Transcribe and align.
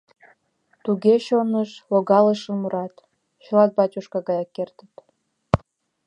Туге 0.83 1.15
чоныш 1.25 1.71
логалшын 1.91 2.55
мурат, 2.61 2.95
чылт 3.43 3.71
батюшка 3.79 4.19
гаяк 4.27 4.49
кертыт... 4.55 4.93